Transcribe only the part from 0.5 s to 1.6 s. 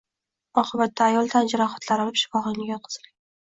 Oqibatda ayol tan